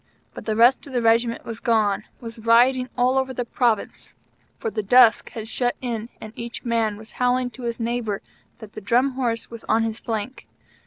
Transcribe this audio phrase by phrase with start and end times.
[0.33, 4.13] But the rest of the Regiment was gone, was rioting all over the Province,
[4.57, 8.23] for the dusk had shut in and each man was howling to his neighbor
[8.57, 10.47] that the Drum Horse was on his flank.